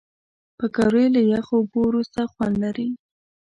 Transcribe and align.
پکورې 0.57 1.05
له 1.15 1.21
یخو 1.31 1.55
اوبو 1.59 1.79
وروسته 1.89 2.19
خوند 2.31 2.55
لري 2.63 2.87